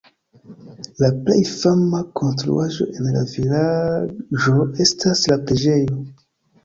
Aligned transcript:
La 1.01 1.09
plej 1.27 1.37
fama 1.49 1.99
konstruaĵo 2.21 2.87
en 3.01 3.11
la 3.17 3.23
vilaĝo 3.35 4.57
estas 4.87 5.23
la 5.35 5.39
preĝejo. 5.45 6.01